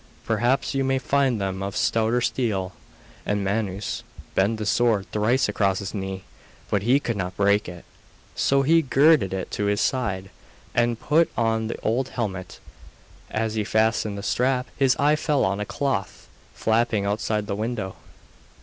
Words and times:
Perhaps 0.25 0.73
you 0.73 0.83
may 0.83 0.97
find 0.97 1.39
them 1.39 1.61
of 1.61 1.77
stouter 1.77 2.21
steel.' 2.21 2.71
And 3.23 3.43
Manus 3.43 4.01
bent 4.33 4.57
the 4.57 4.65
sword 4.65 5.05
thrice 5.11 5.47
across 5.47 5.77
his 5.77 5.93
knee 5.93 6.23
but 6.71 6.81
he 6.81 6.99
could 6.99 7.15
not 7.17 7.37
break 7.37 7.69
it. 7.69 7.85
So 8.35 8.63
he 8.63 8.81
girded 8.81 9.31
it 9.31 9.51
to 9.51 9.65
his 9.65 9.79
side, 9.79 10.31
and 10.73 10.99
put 10.99 11.29
on 11.37 11.67
the 11.67 11.79
old 11.81 12.09
helmet. 12.09 12.59
As 13.29 13.53
he 13.53 13.63
fastened 13.63 14.17
the 14.17 14.23
strap 14.23 14.65
his 14.75 14.95
eye 14.97 15.15
fell 15.15 15.45
on 15.45 15.59
a 15.59 15.65
cloth 15.67 16.27
flapping 16.55 17.05
outside 17.05 17.45
the 17.45 17.53
window. 17.55 17.95